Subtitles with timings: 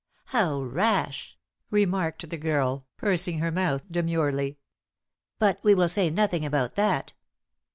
[0.33, 1.37] "How rash!"
[1.69, 4.57] remarked the girl, pursing her mouth demurely.
[5.37, 7.13] "But we will say nothing about that.